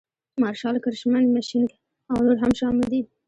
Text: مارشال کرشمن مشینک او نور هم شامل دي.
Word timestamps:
مارشال 0.41 0.75
کرشمن 0.83 1.23
مشینک 1.35 1.71
او 2.11 2.17
نور 2.25 2.37
هم 2.41 2.51
شامل 2.59 2.85
دي. 2.91 3.01